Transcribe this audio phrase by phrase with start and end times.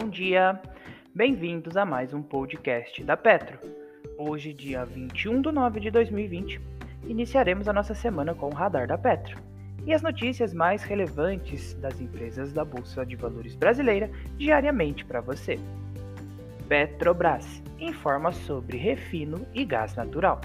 [0.00, 0.60] bom dia!
[1.12, 3.58] Bem-vindos a mais um podcast da Petro.
[4.16, 6.60] Hoje, dia 21 de nove de 2020,
[7.08, 9.36] iniciaremos a nossa semana com o Radar da Petro
[9.84, 15.58] e as notícias mais relevantes das empresas da Bolsa de Valores brasileira diariamente para você.
[16.68, 20.40] Petrobras informa sobre refino e gás natural.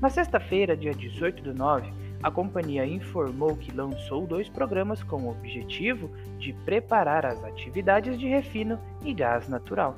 [0.00, 1.92] Na sexta-feira, dia 18 do 9,
[2.22, 8.26] a companhia informou que lançou dois programas com o objetivo de preparar as atividades de
[8.26, 9.96] refino e gás natural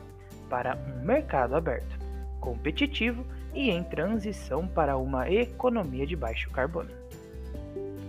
[0.48, 1.98] para um mercado aberto,
[2.38, 6.91] competitivo e em transição para uma economia de baixo carbono.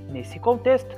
[0.10, 0.96] Nesse contexto,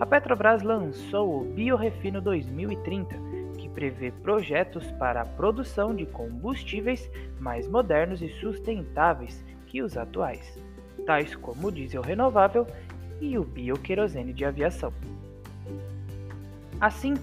[0.00, 3.14] a Petrobras lançou o Biorefino 2030,
[3.58, 10.60] que prevê projetos para a produção de combustíveis mais modernos e sustentáveis que os atuais
[11.04, 12.66] tais como o diesel renovável
[13.20, 14.92] e o bioquerosene de aviação.
[16.80, 17.14] Assim,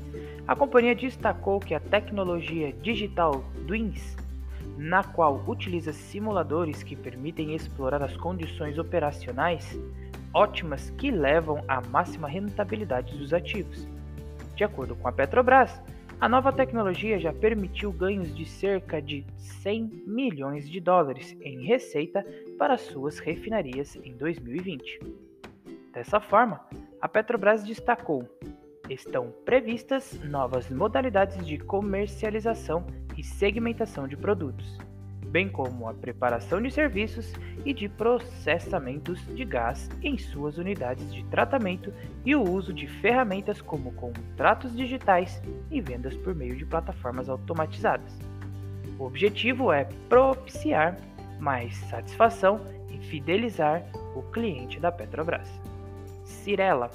[0.47, 4.15] a companhia destacou que a tecnologia digital Twins,
[4.77, 9.77] na qual utiliza simuladores que permitem explorar as condições operacionais
[10.33, 13.87] ótimas que levam à máxima rentabilidade dos ativos.
[14.55, 15.79] De acordo com a Petrobras,
[16.23, 22.25] a nova tecnologia já permitiu ganhos de cerca de 100 milhões de dólares em receita
[22.57, 25.01] para suas refinarias em 2020.
[25.91, 26.65] Dessa forma,
[27.01, 28.23] a Petrobras destacou:
[28.89, 32.87] estão previstas novas modalidades de comercialização
[33.17, 34.77] e segmentação de produtos
[35.33, 37.33] bem como a preparação de serviços
[37.65, 41.91] e de processamentos de gás em suas unidades de tratamento
[42.23, 48.15] e o uso de ferramentas como contratos digitais e vendas por meio de plataformas automatizadas.
[48.99, 50.99] O objetivo é propiciar
[51.39, 53.83] mais satisfação e fidelizar
[54.15, 55.49] o cliente da Petrobras.
[56.23, 56.91] Cirela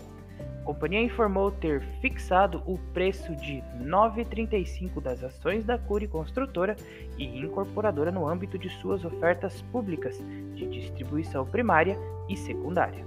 [0.68, 6.76] companhia informou ter fixado o preço de R$ 9,35 das ações da Cury Construtora
[7.16, 10.22] e Incorporadora no âmbito de suas ofertas públicas
[10.54, 13.02] de distribuição primária e secundária.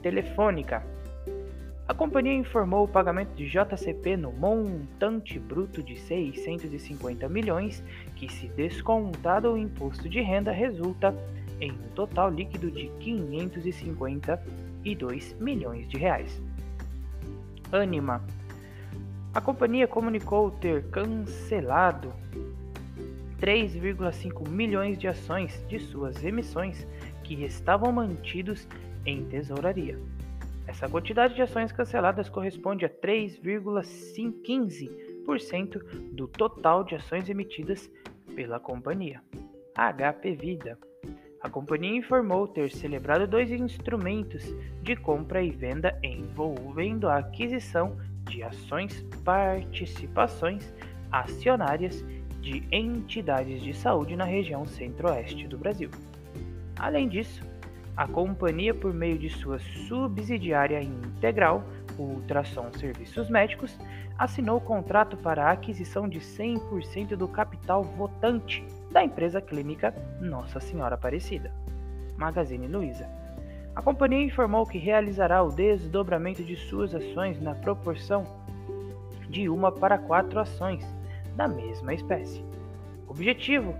[0.00, 0.86] Telefônica.
[1.88, 7.82] A companhia informou o pagamento de JCP no montante bruto de 650 milhões,
[8.14, 11.12] que se descontado o imposto de renda resulta
[11.60, 16.40] em um total líquido de 552 milhões de reais.
[17.72, 18.22] Anima.
[19.34, 22.12] A companhia comunicou ter cancelado
[23.40, 26.86] 3,5 milhões de ações de suas emissões
[27.22, 28.66] que estavam mantidos
[29.04, 29.98] em tesouraria.
[30.66, 35.78] Essa quantidade de ações canceladas corresponde a 3,15%
[36.12, 37.90] do total de ações emitidas
[38.34, 39.22] pela companhia.
[39.74, 40.78] HP Vida.
[41.46, 44.52] A companhia informou ter celebrado dois instrumentos
[44.82, 50.74] de compra e venda envolvendo a aquisição de ações participações
[51.12, 52.04] acionárias
[52.40, 55.88] de entidades de saúde na região centro-oeste do Brasil.
[56.80, 57.44] Além disso,
[57.96, 61.62] a companhia, por meio de sua subsidiária integral,
[61.96, 63.78] Ultrassom Serviços Médicos,
[64.18, 68.64] assinou o contrato para a aquisição de 100% do capital votante
[68.96, 71.52] da empresa clínica Nossa Senhora Aparecida,
[72.16, 73.06] Magazine Luiza.
[73.74, 78.24] A companhia informou que realizará o desdobramento de suas ações na proporção
[79.28, 80.82] de uma para quatro ações
[81.34, 82.42] da mesma espécie.
[83.06, 83.74] O objetivo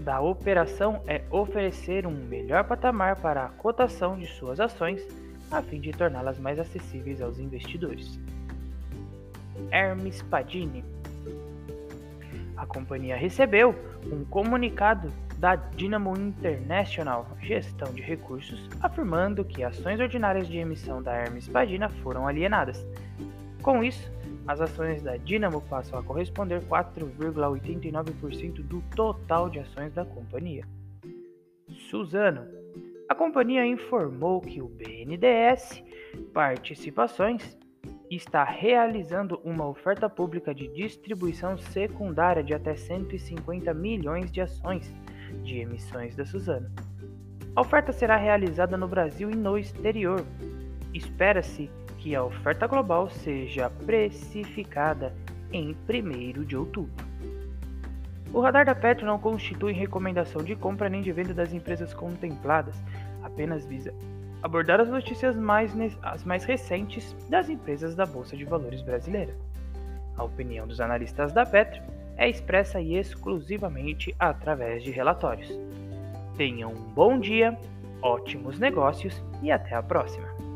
[0.00, 5.06] da operação é oferecer um melhor patamar para a cotação de suas ações
[5.50, 8.18] a fim de torná-las mais acessíveis aos investidores.
[9.70, 10.82] Hermes Padini
[12.58, 13.74] a companhia recebeu
[14.12, 21.14] um comunicado da Dynamo International Gestão de Recursos afirmando que ações ordinárias de emissão da
[21.14, 22.84] Hermes Padina foram alienadas.
[23.62, 24.12] Com isso,
[24.46, 30.64] as ações da Dynamo passam a corresponder 4,89% do total de ações da companhia.
[31.88, 32.46] Suzano.
[33.08, 35.82] A companhia informou que o BNDES
[36.32, 37.56] Participações
[38.10, 44.92] está realizando uma oferta pública de distribuição secundária de até 150 milhões de ações
[45.42, 46.70] de emissões da Suzano.
[47.54, 50.24] A oferta será realizada no Brasil e no exterior.
[50.94, 55.14] Espera-se que a oferta global seja precificada
[55.52, 56.92] em 1 de outubro.
[58.32, 62.76] O radar da Petro não constitui recomendação de compra nem de venda das empresas contempladas,
[63.22, 63.92] apenas visa
[64.42, 69.34] abordar as notícias mais, as mais recentes das empresas da Bolsa de Valores brasileira.
[70.16, 71.80] A opinião dos analistas da Petro
[72.16, 75.48] é expressa exclusivamente através de relatórios.
[76.36, 77.56] Tenham um bom dia,
[78.02, 80.47] ótimos negócios e até a próxima!